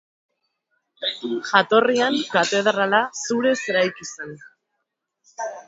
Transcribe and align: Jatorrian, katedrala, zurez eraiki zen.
Jatorrian, 1.49 2.17
katedrala, 2.33 3.03
zurez 3.27 3.55
eraiki 3.75 4.11
zen. 4.13 4.37